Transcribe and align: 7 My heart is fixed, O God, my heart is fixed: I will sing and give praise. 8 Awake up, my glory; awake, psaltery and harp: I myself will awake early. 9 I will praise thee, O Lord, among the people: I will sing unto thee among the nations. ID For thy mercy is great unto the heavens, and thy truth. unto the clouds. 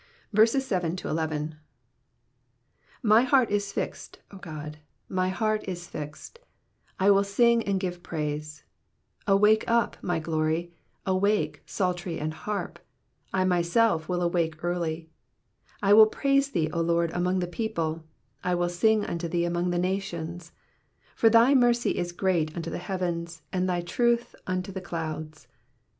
7 0.43 0.97
My 3.03 3.21
heart 3.21 3.51
is 3.51 3.71
fixed, 3.71 4.17
O 4.31 4.37
God, 4.39 4.79
my 5.07 5.29
heart 5.29 5.63
is 5.67 5.87
fixed: 5.87 6.39
I 6.99 7.11
will 7.11 7.23
sing 7.23 7.61
and 7.67 7.79
give 7.79 8.01
praise. 8.01 8.63
8 9.27 9.33
Awake 9.33 9.63
up, 9.67 9.97
my 10.01 10.17
glory; 10.17 10.73
awake, 11.05 11.61
psaltery 11.67 12.17
and 12.19 12.33
harp: 12.33 12.79
I 13.31 13.45
myself 13.45 14.09
will 14.09 14.23
awake 14.23 14.63
early. 14.63 15.11
9 15.83 15.91
I 15.91 15.93
will 15.93 16.07
praise 16.07 16.49
thee, 16.49 16.71
O 16.73 16.81
Lord, 16.81 17.11
among 17.11 17.37
the 17.37 17.45
people: 17.45 18.03
I 18.43 18.55
will 18.55 18.69
sing 18.69 19.05
unto 19.05 19.27
thee 19.27 19.45
among 19.45 19.69
the 19.69 19.77
nations. 19.77 20.49
ID 20.49 21.13
For 21.15 21.29
thy 21.29 21.53
mercy 21.53 21.99
is 21.99 22.11
great 22.11 22.55
unto 22.55 22.71
the 22.71 22.79
heavens, 22.79 23.43
and 23.53 23.69
thy 23.69 23.81
truth. 23.81 24.33
unto 24.47 24.71
the 24.71 24.81
clouds. 24.81 25.47